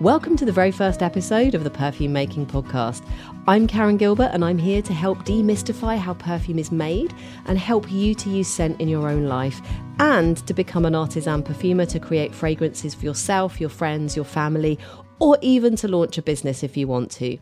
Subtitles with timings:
[0.00, 3.04] Welcome to the very first episode of the Perfume Making Podcast.
[3.48, 7.12] I'm Karen Gilbert and I'm here to help demystify how perfume is made
[7.46, 9.60] and help you to use scent in your own life
[9.98, 14.78] and to become an artisan perfumer to create fragrances for yourself, your friends, your family,
[15.20, 17.38] or even to launch a business if you want to.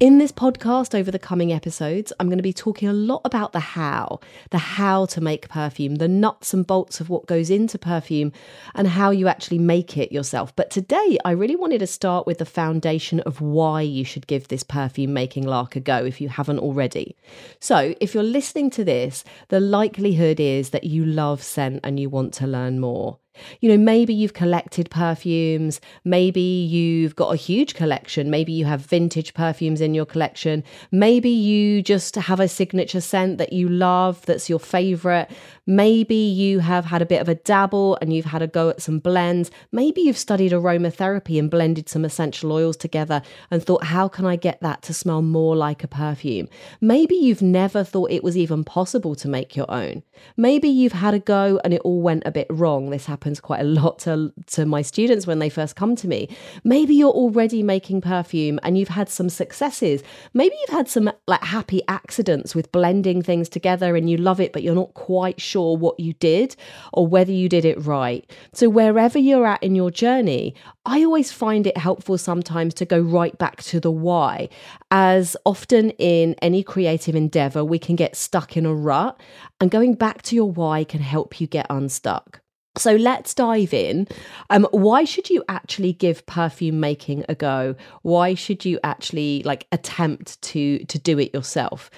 [0.00, 3.52] In this podcast, over the coming episodes, I'm going to be talking a lot about
[3.52, 7.78] the how, the how to make perfume, the nuts and bolts of what goes into
[7.78, 8.32] perfume,
[8.74, 10.56] and how you actually make it yourself.
[10.56, 14.48] But today, I really wanted to start with the foundation of why you should give
[14.48, 17.14] this perfume making lark a go if you haven't already.
[17.58, 22.08] So, if you're listening to this, the likelihood is that you love scent and you
[22.08, 23.18] want to learn more.
[23.60, 28.80] You know, maybe you've collected perfumes, maybe you've got a huge collection, maybe you have
[28.80, 34.24] vintage perfumes in your collection, maybe you just have a signature scent that you love
[34.26, 35.30] that's your favorite,
[35.66, 38.82] maybe you have had a bit of a dabble and you've had a go at
[38.82, 44.08] some blends, maybe you've studied aromatherapy and blended some essential oils together and thought, how
[44.08, 46.48] can I get that to smell more like a perfume?
[46.80, 50.02] Maybe you've never thought it was even possible to make your own.
[50.36, 52.90] Maybe you've had a go and it all went a bit wrong.
[52.90, 56.28] This happens quite a lot to, to my students when they first come to me.
[56.64, 60.02] Maybe you're already making perfume and you've had some successes.
[60.34, 64.52] Maybe you've had some like happy accidents with blending things together and you love it,
[64.52, 66.56] but you're not quite sure what you did
[66.92, 68.28] or whether you did it right.
[68.52, 70.54] So, wherever you're at in your journey,
[70.86, 74.48] I always find it helpful sometimes to go right back to the why,
[74.90, 79.20] as often in any creative endeavor, we can get stuck in a rut,
[79.60, 82.40] and going back to your why can help you get unstuck.
[82.76, 84.06] So let's dive in.
[84.48, 87.74] Um, why should you actually give perfume making a go?
[88.02, 91.90] Why should you actually like attempt to to do it yourself?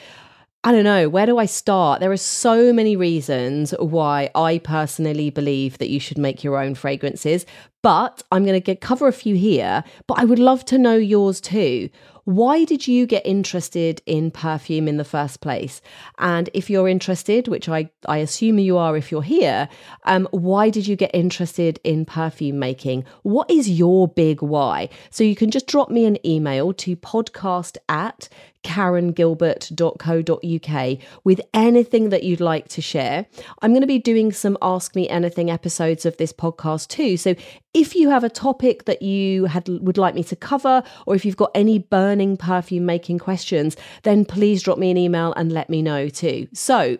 [0.64, 1.98] I don't know, where do I start?
[1.98, 6.76] There are so many reasons why I personally believe that you should make your own
[6.76, 7.44] fragrances,
[7.82, 11.40] but I'm going to cover a few here, but I would love to know yours
[11.40, 11.90] too.
[12.24, 15.80] Why did you get interested in perfume in the first place?
[16.18, 19.68] And if you're interested, which I, I assume you are if you're here,
[20.04, 23.04] um, why did you get interested in perfume making?
[23.22, 24.88] What is your big why?
[25.10, 28.28] So you can just drop me an email to podcast at
[28.62, 33.26] karengilbert.co.uk with anything that you'd like to share.
[33.60, 37.16] I'm going to be doing some Ask Me Anything episodes of this podcast too.
[37.16, 37.34] So
[37.74, 41.24] if you have a topic that you had would like me to cover or if
[41.24, 45.70] you've got any burning perfume making questions, then please drop me an email and let
[45.70, 46.48] me know too.
[46.52, 46.98] So,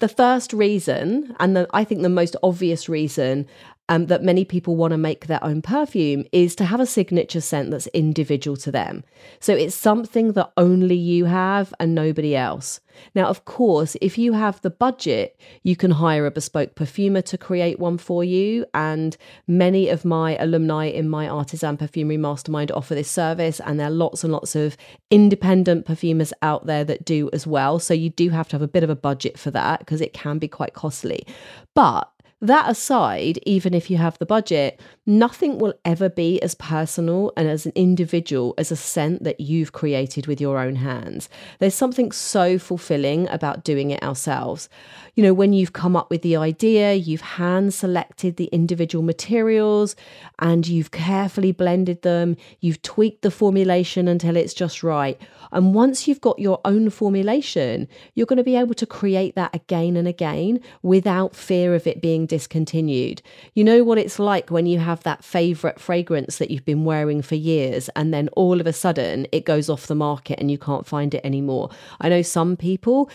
[0.00, 3.46] the first reason and the, I think the most obvious reason
[3.88, 7.40] um, that many people want to make their own perfume is to have a signature
[7.40, 9.04] scent that's individual to them.
[9.40, 12.80] So it's something that only you have and nobody else.
[13.14, 17.36] Now, of course, if you have the budget, you can hire a bespoke perfumer to
[17.36, 18.64] create one for you.
[18.72, 23.60] And many of my alumni in my Artisan Perfumery Mastermind offer this service.
[23.60, 24.76] And there are lots and lots of
[25.10, 27.78] independent perfumers out there that do as well.
[27.78, 30.12] So you do have to have a bit of a budget for that because it
[30.12, 31.26] can be quite costly.
[31.74, 32.10] But
[32.46, 37.48] that aside, even if you have the budget, nothing will ever be as personal and
[37.48, 41.28] as an individual as a scent that you've created with your own hands.
[41.58, 44.68] There's something so fulfilling about doing it ourselves.
[45.14, 49.96] You know, when you've come up with the idea, you've hand selected the individual materials
[50.38, 55.20] and you've carefully blended them, you've tweaked the formulation until it's just right.
[55.52, 59.54] And once you've got your own formulation, you're going to be able to create that
[59.54, 63.22] again and again without fear of it being discontinued.
[63.54, 67.22] You know what it's like when you have that favorite fragrance that you've been wearing
[67.22, 70.58] for years and then all of a sudden it goes off the market and you
[70.58, 71.70] can't find it anymore.
[72.00, 73.08] I know some people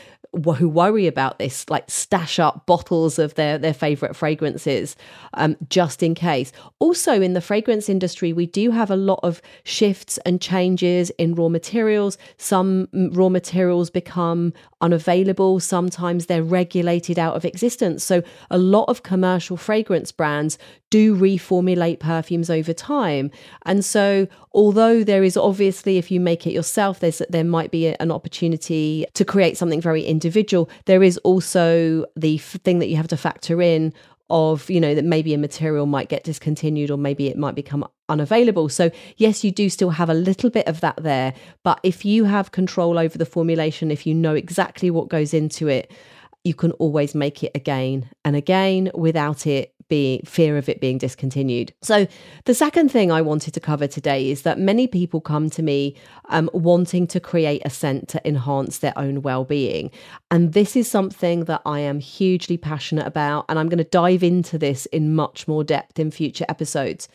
[0.57, 4.95] who worry about this like stash up bottles of their their favorite fragrances
[5.33, 9.41] um, just in case also in the fragrance industry we do have a lot of
[9.63, 17.35] shifts and changes in raw materials some raw materials become unavailable sometimes they're regulated out
[17.35, 20.59] of existence so a lot of commercial fragrance brands
[20.91, 23.31] do reformulate perfumes over time.
[23.65, 27.87] And so although there is obviously if you make it yourself there's there might be
[27.87, 33.07] an opportunity to create something very individual there is also the thing that you have
[33.07, 33.93] to factor in
[34.29, 37.83] of you know that maybe a material might get discontinued or maybe it might become
[38.09, 38.69] unavailable.
[38.69, 41.33] So yes you do still have a little bit of that there
[41.63, 45.67] but if you have control over the formulation if you know exactly what goes into
[45.67, 45.91] it
[46.43, 50.99] you can always make it again and again without it being fear of it being
[50.99, 51.73] discontinued.
[51.81, 52.05] So
[52.45, 55.95] the second thing I wanted to cover today is that many people come to me
[56.29, 59.89] um, wanting to create a scent to enhance their own well-being,
[60.29, 64.21] and this is something that I am hugely passionate about, and I'm going to dive
[64.21, 67.07] into this in much more depth in future episodes.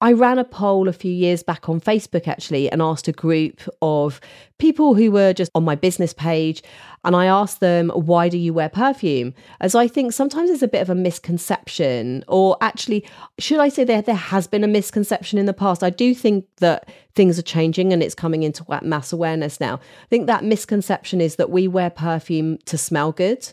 [0.00, 3.60] I ran a poll a few years back on Facebook actually, and asked a group
[3.82, 4.22] of
[4.62, 6.62] people who were just on my business page
[7.04, 9.34] and I asked them, why do you wear perfume?
[9.60, 13.04] As I think sometimes it's a bit of a misconception, or actually,
[13.40, 15.82] should I say there, there has been a misconception in the past?
[15.82, 19.80] I do think that things are changing and it's coming into mass awareness now.
[20.04, 23.52] I think that misconception is that we wear perfume to smell good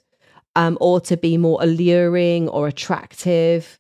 [0.55, 3.78] um, or to be more alluring or attractive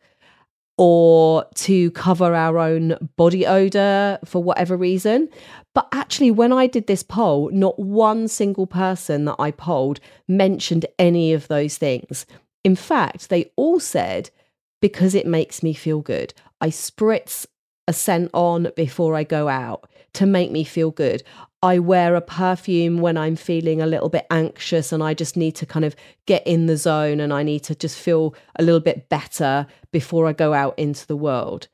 [0.81, 5.27] or to cover our own body odor for whatever reason.
[5.75, 10.85] But actually, when I did this poll, not one single person that I polled mentioned
[10.97, 12.25] any of those things.
[12.63, 14.29] In fact, they all said,
[14.81, 16.33] because it makes me feel good.
[16.61, 17.45] I spritz
[17.89, 21.23] a scent on before I go out to make me feel good.
[21.63, 25.55] I wear a perfume when I'm feeling a little bit anxious and I just need
[25.55, 25.95] to kind of
[26.27, 30.27] get in the zone and I need to just feel a little bit better before
[30.27, 31.67] I go out into the world.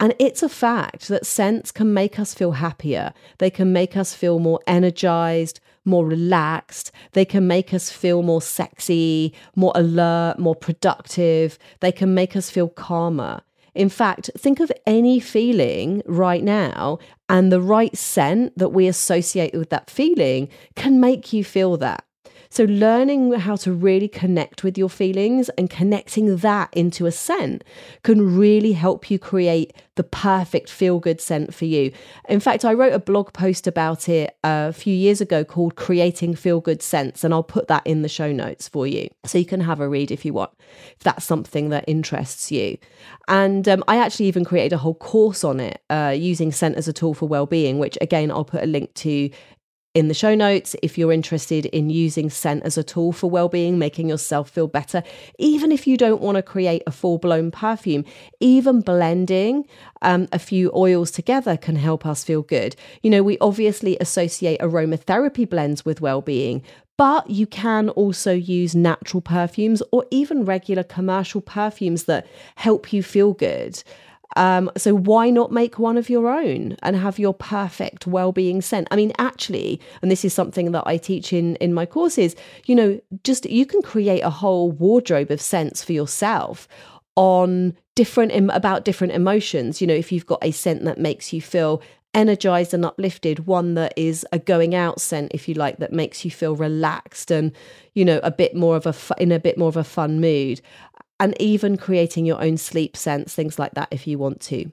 [0.00, 3.14] And it's a fact that scents can make us feel happier.
[3.38, 6.90] They can make us feel more energized, more relaxed.
[7.12, 11.60] They can make us feel more sexy, more alert, more productive.
[11.78, 13.42] They can make us feel calmer.
[13.74, 16.98] In fact, think of any feeling right now,
[17.28, 22.04] and the right scent that we associate with that feeling can make you feel that.
[22.54, 27.64] So, learning how to really connect with your feelings and connecting that into a scent
[28.04, 31.90] can really help you create the perfect feel good scent for you.
[32.28, 36.36] In fact, I wrote a blog post about it a few years ago called Creating
[36.36, 39.08] Feel Good Scents, and I'll put that in the show notes for you.
[39.24, 40.52] So you can have a read if you want,
[40.96, 42.78] if that's something that interests you.
[43.26, 46.86] And um, I actually even created a whole course on it uh, using scent as
[46.86, 49.30] a tool for well-being, which again, I'll put a link to
[49.94, 53.78] in the show notes if you're interested in using scent as a tool for well-being
[53.78, 55.04] making yourself feel better.
[55.38, 58.04] Even if you don't want to create a full-blown perfume
[58.40, 59.64] even blending
[60.02, 62.74] um, a few oils together can help us feel good.
[63.02, 66.62] You know we obviously associate aromatherapy blends with well-being
[66.96, 72.26] but you can also use natural perfumes or even regular commercial perfumes that
[72.56, 73.82] help you feel good
[74.36, 78.88] um, so why not make one of your own and have your perfect well-being scent?
[78.90, 82.34] I mean, actually, and this is something that I teach in in my courses.
[82.66, 86.66] You know, just you can create a whole wardrobe of scents for yourself
[87.16, 89.80] on different about different emotions.
[89.80, 91.80] You know, if you've got a scent that makes you feel
[92.14, 96.24] energized and uplifted one that is a going out scent if you like that makes
[96.24, 97.50] you feel relaxed and
[97.94, 100.60] you know a bit more of a in a bit more of a fun mood
[101.24, 104.70] and even creating your own sleep scents, things like that, if you want to.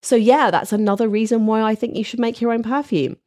[0.00, 3.18] So, yeah, that's another reason why I think you should make your own perfume.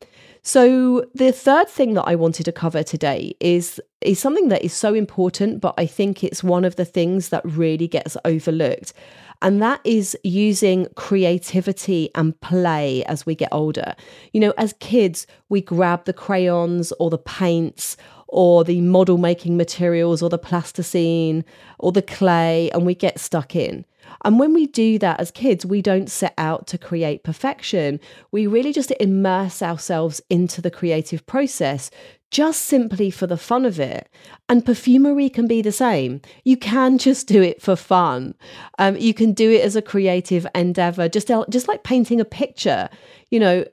[0.42, 4.74] So, the third thing that I wanted to cover today is, is something that is
[4.74, 8.92] so important, but I think it's one of the things that really gets overlooked.
[9.44, 13.94] And that is using creativity and play as we get older.
[14.32, 17.98] You know, as kids, we grab the crayons or the paints
[18.34, 21.46] or the model making materials or the plasticine
[21.78, 23.86] or the clay and we get stuck in.
[24.26, 28.00] And when we do that as kids, we don't set out to create perfection.
[28.32, 31.92] We really just immerse ourselves into the creative process
[32.32, 34.10] just simply for the fun of it.
[34.50, 36.20] And perfumery can be the same.
[36.44, 38.34] You can just do it for fun.
[38.80, 42.90] Um, you can do it as a creative endeavor, just, just like painting a picture.
[43.30, 43.66] You know,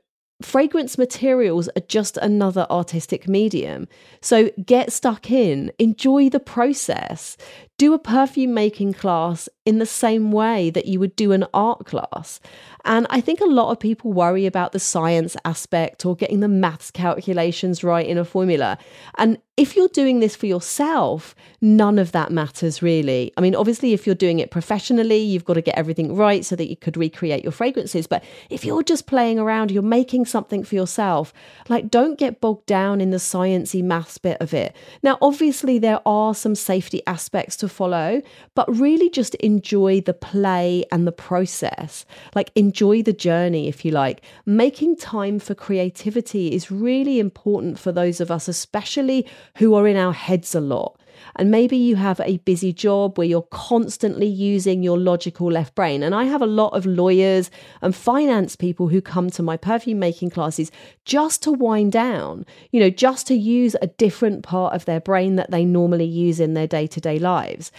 [0.43, 3.89] fragrance materials are just another artistic medium.
[4.21, 7.37] So get stuck in, enjoy the process,
[7.81, 11.87] do a perfume making class in the same way that you would do an art
[11.87, 12.39] class.
[12.85, 16.49] And I think a lot of people worry about the science aspect or getting the
[16.49, 18.77] maths calculations right in a formula.
[19.17, 23.31] And if you're doing this for yourself, none of that matters really.
[23.37, 26.57] I mean, obviously, if you're doing it professionally, you've got to get everything right so
[26.57, 28.07] that you could recreate your fragrances.
[28.07, 31.35] But if you're just playing around, you're making something for yourself,
[31.69, 34.75] like don't get bogged down in the sciencey maths bit of it.
[35.03, 38.21] Now, obviously, there are some safety aspects to follow,
[38.55, 42.05] but really just enjoy the play and the process.
[42.35, 44.23] Like, enjoy the journey, if you like.
[44.45, 49.97] Making time for creativity is really important for those of us, especially who are in
[49.97, 51.00] our heads a lot.
[51.37, 56.03] And maybe you have a busy job where you're constantly using your logical left brain.
[56.03, 57.51] And I have a lot of lawyers
[57.83, 60.71] and finance people who come to my perfume making classes
[61.05, 65.37] just to wind down, you know, just to use a different part of their brain
[65.37, 67.71] that they normally use in their day to day lives.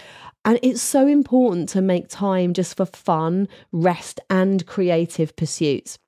[0.44, 5.98] And it's so important to make time just for fun, rest, and creative pursuits.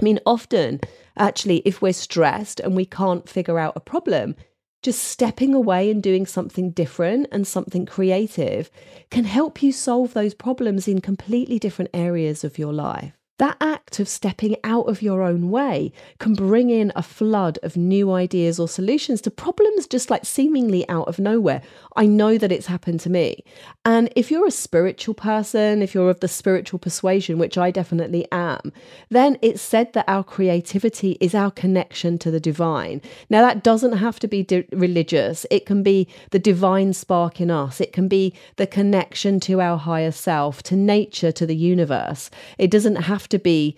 [0.00, 0.80] I mean, often,
[1.16, 4.36] actually, if we're stressed and we can't figure out a problem,
[4.84, 8.70] just stepping away and doing something different and something creative
[9.10, 13.14] can help you solve those problems in completely different areas of your life.
[13.38, 17.78] That act of stepping out of your own way can bring in a flood of
[17.78, 21.62] new ideas or solutions to problems just like seemingly out of nowhere.
[21.96, 23.44] I know that it's happened to me.
[23.84, 28.26] And if you're a spiritual person, if you're of the spiritual persuasion, which I definitely
[28.30, 28.72] am,
[29.08, 33.00] then it's said that our creativity is our connection to the divine.
[33.30, 37.50] Now, that doesn't have to be di- religious, it can be the divine spark in
[37.50, 42.30] us, it can be the connection to our higher self, to nature, to the universe.
[42.58, 43.76] It doesn't have have to be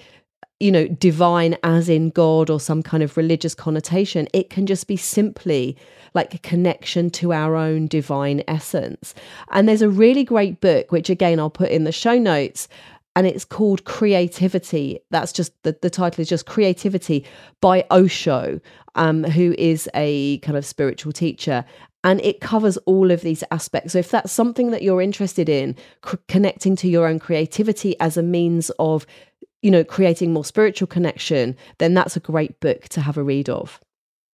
[0.61, 4.27] you know, divine as in God or some kind of religious connotation.
[4.33, 5.77] It can just be simply
[6.15, 9.15] like a connection to our own divine essence.
[9.51, 12.69] And there's a really great book, which again I'll put in the show notes,
[13.15, 15.01] and it's called Creativity.
[15.11, 17.25] That's just the, the title is just Creativity
[17.61, 18.61] by Osho,
[18.95, 21.65] um, who is a kind of spiritual teacher
[22.05, 23.95] and it covers all of these aspects.
[23.95, 25.75] So if that's something that you're interested in,
[26.29, 29.07] connecting to your own creativity as a means of,
[29.67, 33.49] you know, creating more spiritual connection, then that's a great book to have a read
[33.49, 33.81] of.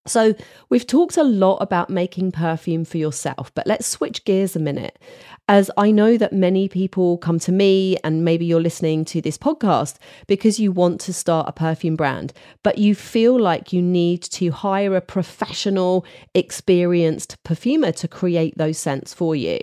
[0.06, 0.34] So,
[0.68, 4.98] we've talked a lot about making perfume for yourself, but let's switch gears a minute.
[5.48, 9.38] As I know that many people come to me, and maybe you're listening to this
[9.38, 9.96] podcast
[10.26, 14.50] because you want to start a perfume brand, but you feel like you need to
[14.50, 19.60] hire a professional, experienced perfumer to create those scents for you.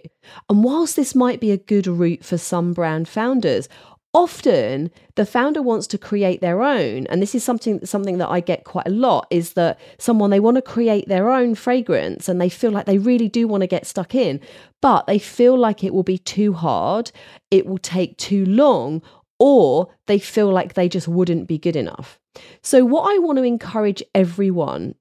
[0.49, 3.69] And whilst this might be a good route for some brand founders,
[4.13, 8.39] often the founder wants to create their own and this is something something that I
[8.39, 12.41] get quite a lot is that someone they want to create their own fragrance and
[12.41, 14.41] they feel like they really do want to get stuck in
[14.81, 17.11] but they feel like it will be too hard
[17.51, 19.03] it will take too long
[19.39, 22.19] or they feel like they just wouldn't be good enough.
[22.61, 24.95] So what I want to encourage everyone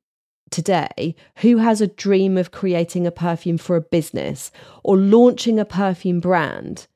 [0.50, 4.50] today who has a dream of creating a perfume for a business
[4.82, 6.86] or launching a perfume brand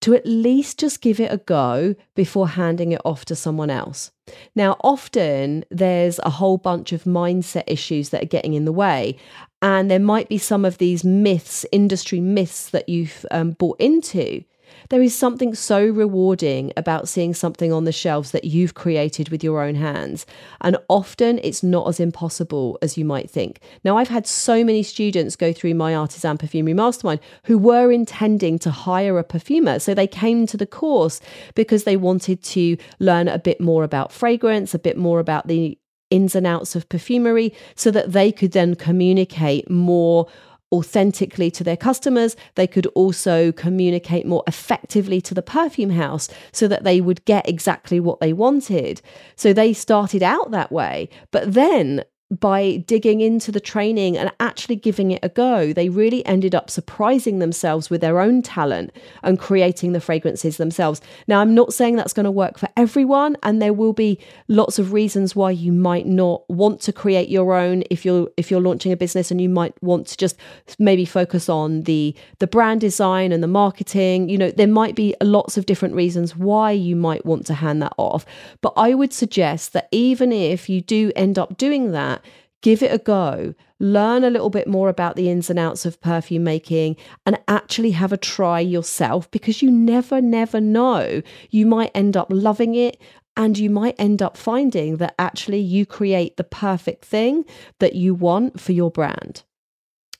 [0.00, 4.10] to at least just give it a go before handing it off to someone else.
[4.54, 9.16] Now, often there's a whole bunch of mindset issues that are getting in the way,
[9.60, 14.44] and there might be some of these myths, industry myths that you've um, bought into
[14.90, 19.42] there is something so rewarding about seeing something on the shelves that you've created with
[19.42, 20.26] your own hands.
[20.60, 23.60] And often it's not as impossible as you might think.
[23.84, 28.58] Now, I've had so many students go through my Artisan Perfumery Mastermind who were intending
[28.58, 29.78] to hire a perfumer.
[29.78, 31.20] So they came to the course
[31.54, 35.78] because they wanted to learn a bit more about fragrance, a bit more about the
[36.10, 40.26] ins and outs of perfumery, so that they could then communicate more
[40.72, 42.36] authentically to their customers.
[42.54, 47.48] They could also communicate more effectively to the perfume house so that they would get
[47.48, 49.02] exactly what they wanted.
[49.36, 51.08] So they started out that way.
[51.30, 56.24] But then by digging into the training and actually giving it a go, they really
[56.24, 58.92] ended up surprising themselves with their own talent
[59.24, 61.00] and creating the fragrances themselves.
[61.26, 64.78] Now, I'm not saying that's going to work for everyone, and there will be lots
[64.78, 68.60] of reasons why you might not want to create your own if you're if you're
[68.60, 70.36] launching a business and you might want to just
[70.78, 74.28] maybe focus on the the brand design and the marketing.
[74.28, 77.82] You know, there might be lots of different reasons why you might want to hand
[77.82, 78.24] that off.
[78.60, 82.19] But I would suggest that even if you do end up doing that,
[82.62, 86.00] give it a go, learn a little bit more about the ins and outs of
[86.00, 91.22] perfume making, and actually have a try yourself because you never, never know.
[91.50, 93.00] You might end up loving it.
[93.36, 97.44] And you might end up finding that actually you create the perfect thing
[97.78, 99.44] that you want for your brand.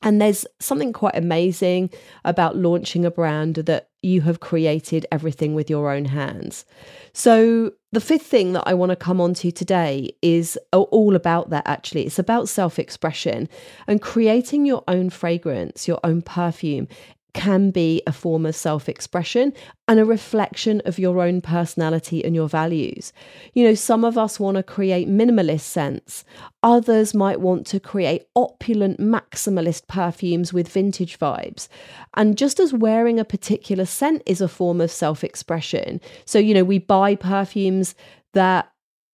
[0.02, 1.90] And there's something quite amazing
[2.24, 6.64] about launching a brand that you have created everything with your own hands.
[7.12, 11.50] So, the fifth thing that I want to come on to today is all about
[11.50, 12.06] that actually.
[12.06, 13.48] It's about self expression
[13.86, 16.88] and creating your own fragrance, your own perfume
[17.32, 19.52] can be a form of self expression
[19.88, 23.12] and a reflection of your own personality and your values.
[23.54, 26.24] You know, some of us want to create minimalist scents,
[26.62, 31.68] others might want to create opulent maximalist perfumes with vintage vibes.
[32.14, 36.54] And just as wearing a particular scent is a form of self expression, so, you
[36.54, 37.94] know, we buy perfumes
[38.32, 38.69] that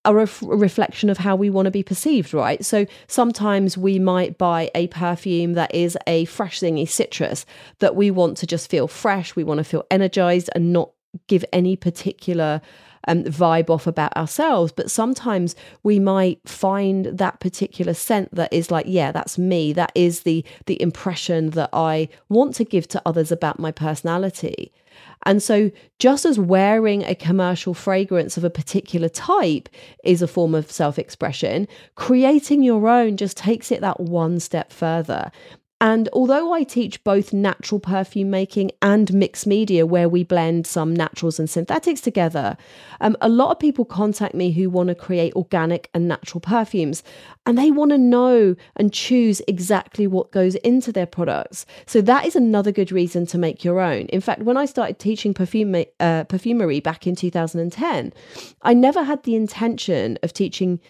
[0.07, 2.65] a, reflection of how we want to be perceived, right?
[2.65, 7.47] So sometimes we might buy a perfume that is a fresh thingy citrus
[7.79, 10.91] that we want to just feel fresh, we want to feel energized and not
[11.27, 12.61] give any particular
[13.09, 14.73] um, vibe off about ourselves.
[14.73, 19.73] But sometimes we might find that particular scent that is like, yeah, that's me.
[19.73, 24.73] That is the the impression that I want to give to others about my personality.
[25.27, 29.69] And so, just as wearing a commercial fragrance of a particular type
[30.05, 31.67] is a form of self expression,
[31.97, 35.33] creating your own just takes it that one step further.
[35.81, 40.97] And although I teach both natural perfume making and mixed media, where we blend some
[40.97, 42.57] naturals and synthetics together,
[43.03, 47.03] um, a lot of people contact me who want to create organic and natural perfumes.
[47.45, 51.67] And they want to know and choose exactly what goes into their products.
[51.85, 54.07] So that is another good reason to make your own.
[54.07, 58.15] In fact, when I started teaching perfume, uh, perfumery back in 2010,
[58.63, 60.81] I never had the intention of teaching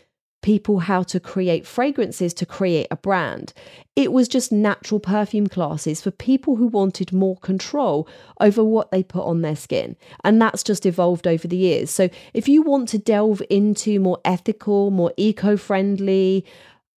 [0.43, 3.53] people how to create fragrances to create a brand.
[3.97, 8.09] It was just natural perfume classes for people who wanted more control
[8.41, 9.97] over what they put on their skin.
[10.23, 11.91] And that's just evolved over the years.
[11.91, 16.45] So if you want to delve into more ethical, more eco friendly,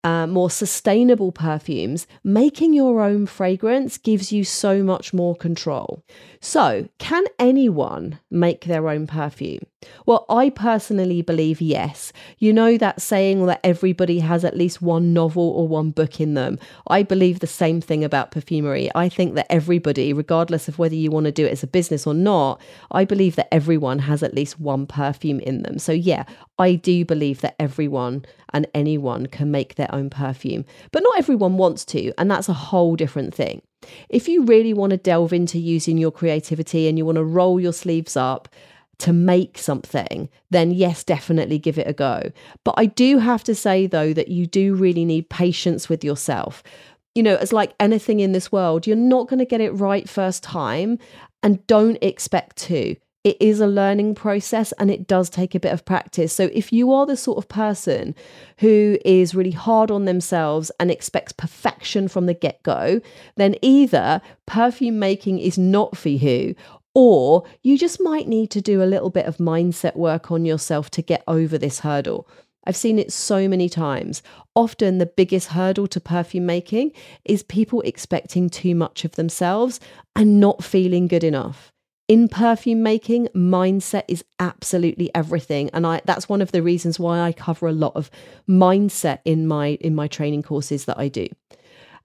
[0.03, 6.03] uh, more sustainable perfumes, making your own fragrance gives you so much more control.
[6.41, 9.59] So, can anyone make their own perfume?
[10.05, 12.13] Well, I personally believe yes.
[12.37, 16.33] You know that saying that everybody has at least one novel or one book in
[16.33, 16.59] them.
[16.87, 18.89] I believe the same thing about perfumery.
[18.95, 22.07] I think that everybody, regardless of whether you want to do it as a business
[22.07, 25.77] or not, I believe that everyone has at least one perfume in them.
[25.77, 26.23] So, yeah,
[26.59, 31.57] I do believe that everyone and anyone can make their own perfume, but not everyone
[31.57, 33.61] wants to, and that's a whole different thing.
[34.09, 37.59] If you really want to delve into using your creativity and you want to roll
[37.59, 38.49] your sleeves up
[38.99, 42.31] to make something, then yes, definitely give it a go.
[42.65, 46.61] But I do have to say, though, that you do really need patience with yourself.
[47.15, 50.07] You know, as like anything in this world, you're not going to get it right
[50.09, 50.99] first time
[51.41, 55.73] and don't expect to it is a learning process and it does take a bit
[55.73, 56.31] of practice.
[56.31, 58.15] So, if you are the sort of person
[58.59, 63.01] who is really hard on themselves and expects perfection from the get go,
[63.35, 66.55] then either perfume making is not for you,
[66.95, 70.89] or you just might need to do a little bit of mindset work on yourself
[70.91, 72.27] to get over this hurdle.
[72.65, 74.21] I've seen it so many times.
[74.55, 76.93] Often, the biggest hurdle to perfume making
[77.25, 79.81] is people expecting too much of themselves
[80.15, 81.73] and not feeling good enough
[82.09, 85.69] in perfume making mindset is absolutely everything.
[85.71, 88.11] And i that's one of the reasons why i cover a lot of
[88.49, 91.27] mindset in my in my training courses that i do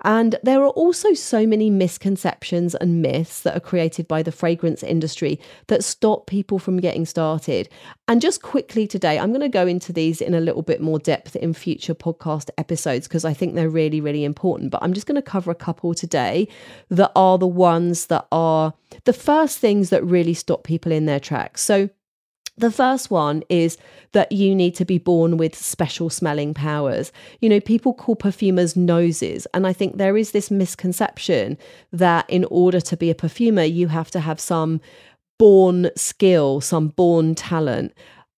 [0.04, 4.82] and there are also so many misconceptions and myths that are created by the fragrance
[4.82, 7.70] industry that stop people from getting started.
[8.06, 10.98] And just quickly today, I'm going to go into these in a little bit more
[10.98, 14.70] depth in future podcast episodes because I think they're really, really important.
[14.70, 16.48] But I'm just going to cover a couple today
[16.90, 21.20] that are the ones that are the first things that really stop people in their
[21.20, 21.62] tracks.
[21.62, 21.88] So,
[22.56, 23.76] the first one is
[24.12, 27.10] that you need to be born with special smelling powers.
[27.40, 29.46] You know, people call perfumers noses.
[29.52, 31.58] And I think there is this misconception
[31.92, 34.80] that in order to be a perfumer, you have to have some
[35.38, 37.92] born skill, some born talent.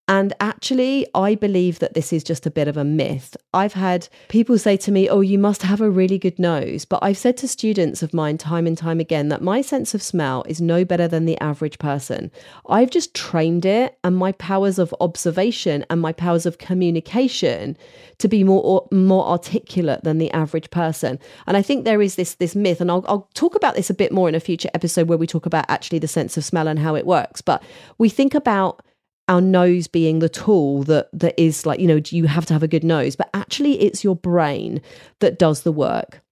[0.08, 3.36] And actually, I believe that this is just a bit of a myth.
[3.52, 6.84] I've had people say to me, Oh, you must have a really good nose.
[6.84, 10.02] But I've said to students of mine time and time again that my sense of
[10.02, 12.30] smell is no better than the average person.
[12.68, 17.76] I've just trained it and my powers of observation and my powers of communication
[18.18, 21.18] to be more more articulate than the average person.
[21.48, 23.94] And I think there is this this myth, and I'll, I'll talk about this a
[23.94, 26.68] bit more in a future episode where we talk about actually the sense of smell
[26.68, 27.40] and how it works.
[27.40, 27.64] But
[27.98, 28.85] we think about
[29.28, 32.62] our nose being the tool that that is like you know you have to have
[32.62, 34.80] a good nose but actually it's your brain
[35.20, 36.22] that does the work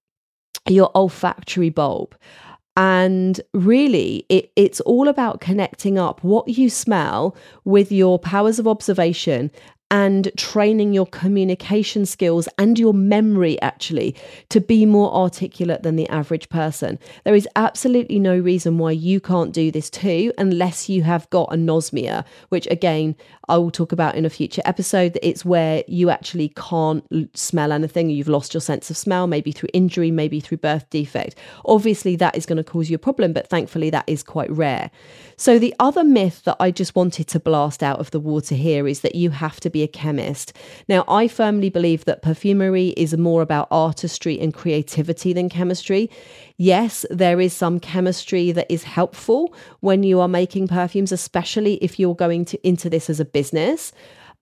[0.67, 2.15] your olfactory bulb.
[2.77, 8.67] And really it, it's all about connecting up what you smell with your powers of
[8.67, 9.49] observation
[9.91, 14.15] and training your communication skills and your memory actually
[14.49, 16.97] to be more articulate than the average person.
[17.23, 21.49] There is absolutely no reason why you can't do this too, unless you have got
[21.49, 23.15] anosmia, which again,
[23.47, 25.13] I will talk about in a future episode.
[25.13, 27.05] That it's where you actually can't
[27.37, 28.09] smell anything.
[28.09, 31.35] You've lost your sense of smell, maybe through injury, maybe through birth defect.
[31.65, 34.89] Obviously, that is going to cause you a problem, but thankfully, that is quite rare.
[35.37, 38.87] So, the other myth that I just wanted to blast out of the water here
[38.87, 40.53] is that you have to be a chemist.
[40.87, 46.09] Now, I firmly believe that perfumery is more about artistry and creativity than chemistry.
[46.57, 51.99] Yes, there is some chemistry that is helpful when you are making perfumes, especially if
[51.99, 53.91] you're going to into this as a business.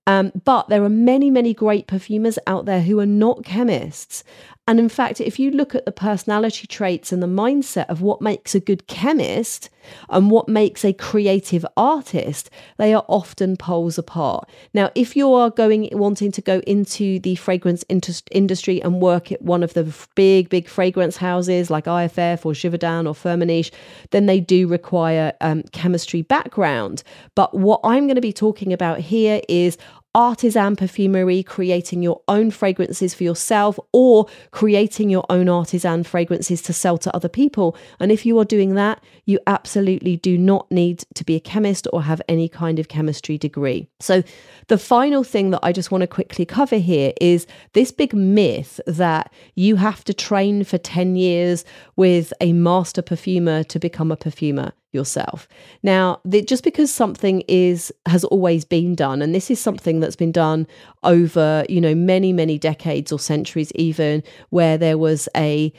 [0.06, 4.24] Um, but there are many, many great perfumers out there who are not chemists.
[4.66, 8.22] And in fact, if you look at the personality traits and the mindset of what
[8.22, 9.70] makes a good chemist
[10.10, 14.50] and what makes a creative artist, they are often poles apart.
[14.74, 17.84] Now, if you are going wanting to go into the fragrance
[18.32, 23.06] industry and work at one of the big, big fragrance houses like IFF or Givaudan
[23.06, 23.72] or Firmenich,
[24.12, 27.04] then they do require um, chemistry background.
[27.36, 29.78] But what I'm going to be talking about here is
[30.16, 36.74] artisan perfumery, creating your own fragrances for yourself, or creating your own artisan fragrances to
[36.74, 37.76] sell to other people.
[38.00, 41.88] And if you are doing that, you absolutely do not need to be a chemist
[41.92, 43.88] or have any kind of chemistry degree.
[44.00, 44.24] So,
[44.68, 48.80] the final thing that I just want to quickly cover here is this big myth
[48.88, 54.16] that you have to train for 10 years with a master perfumer to become a
[54.18, 55.48] perfumer yourself.
[55.82, 60.16] Now, the, just because something is has always been done, and this is something that's
[60.16, 60.68] been done
[61.04, 65.74] over you know many many decades or centuries, even where there was a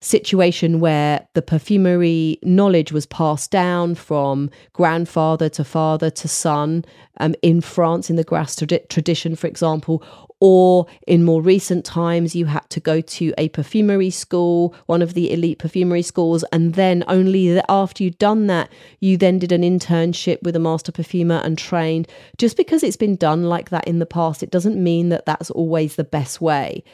[0.00, 6.84] situation where the perfumery knowledge was passed down from grandfather to father to son
[7.18, 8.56] um, in France in the Grasse
[8.88, 10.02] tradition, for example,
[10.40, 15.14] or in more recent times, you had to go to a perfumery school, one of
[15.14, 18.70] the elite perfumery schools, and then only after you'd done that,
[19.00, 22.06] you then did an internship with a master perfumer and trained.
[22.36, 25.50] Just because it's been done like that in the past, it doesn't mean that that's
[25.50, 26.84] always the best way.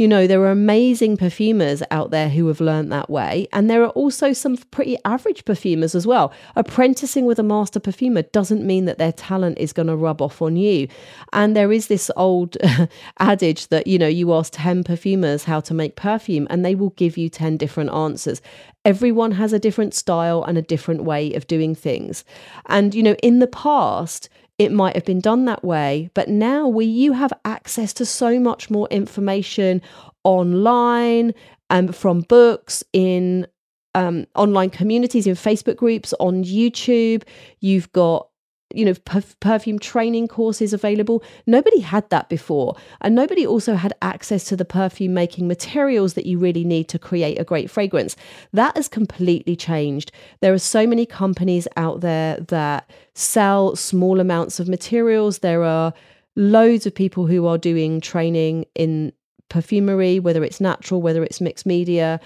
[0.00, 3.46] You know, there are amazing perfumers out there who have learned that way.
[3.52, 6.32] And there are also some pretty average perfumers as well.
[6.56, 10.40] Apprenticing with a master perfumer doesn't mean that their talent is going to rub off
[10.40, 10.88] on you.
[11.34, 12.56] And there is this old
[13.18, 16.94] adage that, you know, you ask 10 perfumers how to make perfume and they will
[16.96, 18.40] give you 10 different answers.
[18.86, 22.24] Everyone has a different style and a different way of doing things.
[22.64, 24.29] And, you know, in the past,
[24.60, 26.10] it might have been done that way.
[26.12, 29.80] But now we you have access to so much more information
[30.22, 31.32] online
[31.70, 33.46] and um, from books in
[33.94, 37.22] um, online communities in Facebook groups on YouTube.
[37.60, 38.28] You've got
[38.74, 41.22] you know perf- perfume training courses available.
[41.46, 42.76] Nobody had that before.
[43.00, 46.98] And nobody also had access to the perfume making materials that you really need to
[46.98, 48.16] create a great fragrance.
[48.52, 50.12] That has completely changed.
[50.40, 55.38] There are so many companies out there that sell small amounts of materials.
[55.38, 55.92] There are
[56.36, 59.12] loads of people who are doing training in
[59.50, 62.20] perfumery whether it's natural whether it's mixed media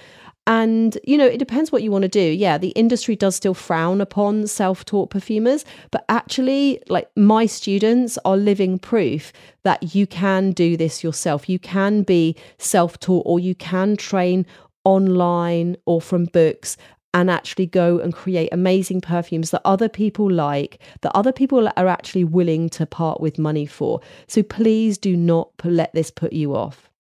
[0.46, 2.20] and, you know, it depends what you want to do.
[2.20, 8.18] Yeah, the industry does still frown upon self taught perfumers, but actually, like my students
[8.24, 11.48] are living proof that you can do this yourself.
[11.48, 14.44] You can be self taught or you can train
[14.84, 16.76] online or from books
[17.14, 21.86] and actually go and create amazing perfumes that other people like, that other people are
[21.86, 24.00] actually willing to part with money for.
[24.26, 26.90] So please do not let this put you off.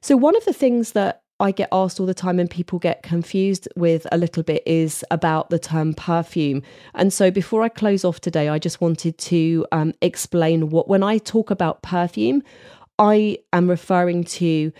[0.00, 3.02] So, one of the things that I get asked all the time and people get
[3.02, 6.62] confused with a little bit is about the term perfume.
[6.94, 11.02] And so before I close off today, I just wanted to um, explain what, when
[11.02, 12.44] I talk about perfume,
[12.96, 14.72] I am referring to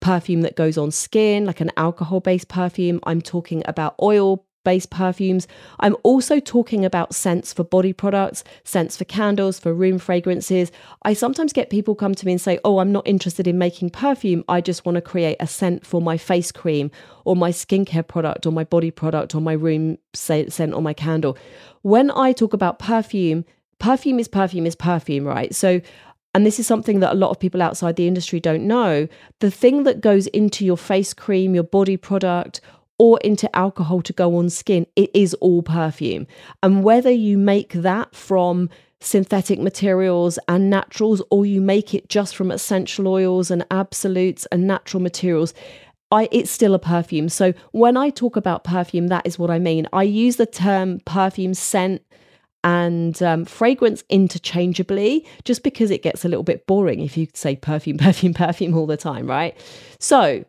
[0.00, 2.98] perfume that goes on skin, like an alcohol based perfume.
[3.04, 5.46] I'm talking about oil based perfumes.
[5.80, 10.72] I'm also talking about scents for body products, scents for candles, for room fragrances.
[11.02, 13.90] I sometimes get people come to me and say, Oh, I'm not interested in making
[13.90, 14.44] perfume.
[14.48, 16.90] I just want to create a scent for my face cream
[17.24, 21.36] or my skincare product or my body product or my room scent or my candle.
[21.82, 23.44] When I talk about perfume,
[23.78, 25.54] perfume is perfume is perfume, right?
[25.54, 25.80] So
[26.34, 29.06] and this is something that a lot of people outside the industry don't know.
[29.40, 32.60] The thing that goes into your face cream, your body product,
[33.02, 36.24] or into alcohol to go on skin, it is all perfume.
[36.62, 42.36] And whether you make that from synthetic materials and naturals, or you make it just
[42.36, 45.52] from essential oils and absolutes and natural materials,
[46.12, 47.28] I, it's still a perfume.
[47.28, 49.88] So when I talk about perfume, that is what I mean.
[49.92, 52.02] I use the term perfume scent
[52.62, 57.56] and um, fragrance interchangeably just because it gets a little bit boring if you say
[57.56, 59.56] perfume, perfume, perfume all the time, right?
[59.98, 60.44] So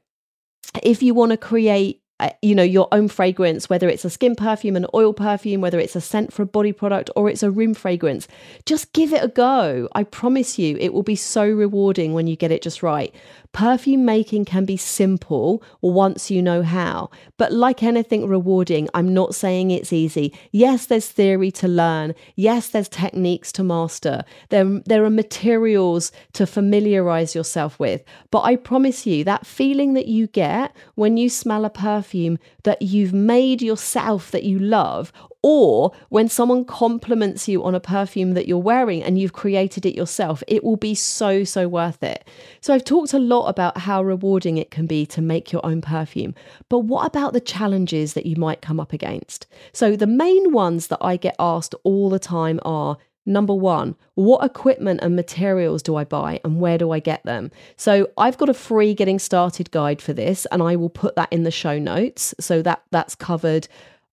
[0.84, 4.34] if you want to create uh, you know your own fragrance whether it's a skin
[4.34, 7.52] perfume an oil perfume whether it's a scent for a body product or it's a
[7.52, 8.28] room fragrance
[8.66, 9.90] just give it a go.
[9.94, 13.14] I promise you it will be so rewarding when you get it just right
[13.54, 19.36] Perfume making can be simple once you know how, but like anything rewarding, I'm not
[19.36, 20.34] saying it's easy.
[20.52, 22.16] Yes, there's theory to learn.
[22.36, 24.24] Yes, there's techniques to master.
[24.50, 28.04] There, there are materials to familiarize yourself with.
[28.32, 32.82] But I promise you, that feeling that you get when you smell a perfume that
[32.82, 35.14] you've made yourself that you love,
[35.44, 39.94] Or when someone compliments you on a perfume that you're wearing and you've created it
[39.94, 42.26] yourself, it will be so, so worth it.
[42.62, 45.82] So I've talked a lot about how rewarding it can be to make your own
[45.82, 46.34] perfume.
[46.70, 49.46] But what about the challenges that you might come up against?
[49.74, 54.44] So the main ones that I get asked all the time are Number one, what
[54.44, 57.52] equipment and materials do I buy and where do I get them?
[57.78, 61.32] So I've got a free getting started guide for this and I will put that
[61.32, 62.36] in the show notes.
[62.42, 63.70] So that that's covered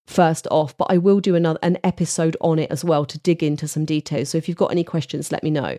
[0.06, 3.42] first off, but I will do another an episode on it as well to dig
[3.42, 4.30] into some details.
[4.30, 5.78] So if you've got any questions, let me know.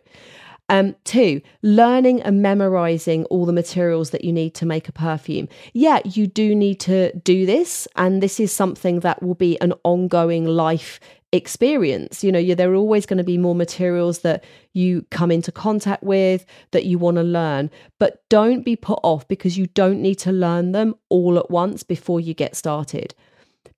[0.69, 5.49] Um, two, learning and memorizing all the materials that you need to make a perfume.
[5.73, 9.73] Yeah, you do need to do this, and this is something that will be an
[9.83, 11.01] ongoing life
[11.33, 12.23] experience.
[12.23, 16.03] You know, there are always going to be more materials that you come into contact
[16.03, 20.15] with that you want to learn, but don't be put off because you don't need
[20.19, 23.13] to learn them all at once before you get started.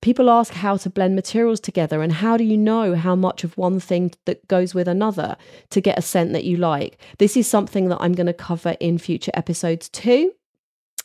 [0.00, 3.56] People ask how to blend materials together and how do you know how much of
[3.56, 5.36] one thing that goes with another
[5.70, 6.98] to get a scent that you like.
[7.18, 10.32] This is something that I'm going to cover in future episodes too.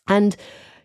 [0.08, 0.36] And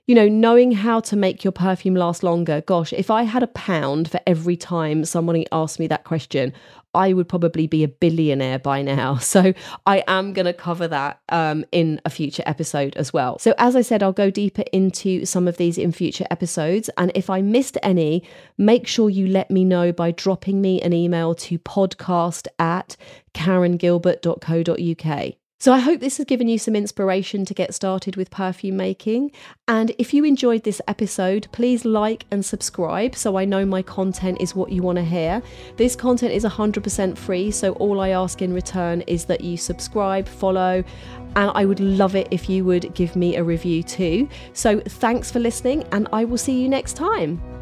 [0.06, 2.60] you know, knowing how to make your perfume last longer.
[2.60, 6.52] Gosh, if I had a pound for every time somebody asked me that question,
[6.94, 9.18] I would probably be a billionaire by now.
[9.34, 9.52] So
[9.84, 13.36] I am going to cover that um, in a future episode as well.
[13.40, 16.88] So, as I said, I'll go deeper into some of these in future episodes.
[16.96, 18.22] And if I missed any,
[18.58, 22.96] make sure you let me know by dropping me an email to podcast at
[23.34, 25.34] karengilbert.co.uk.
[25.64, 29.32] So I hope this has given you some inspiration to get started with perfume making.
[29.66, 34.42] And if you enjoyed this episode, please like and subscribe so I know my content
[34.42, 35.42] is what you want to hear.
[35.78, 40.28] This content is 100% free, so all I ask in return is that you subscribe,
[40.28, 40.84] follow,
[41.34, 44.28] and I would love it if you would give me a review too.
[44.52, 47.53] So thanks for listening, and I will see you next time.